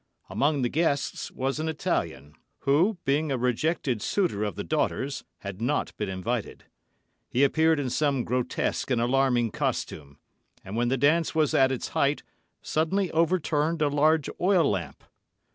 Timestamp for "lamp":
14.67-15.03